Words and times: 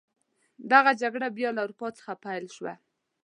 دغه 0.71 0.91
جګړه 1.01 1.27
بیا 1.37 1.49
له 1.55 1.61
اروپا 1.65 1.87
څخه 1.97 2.11
پیل 2.23 2.45
شوه. 2.55 2.73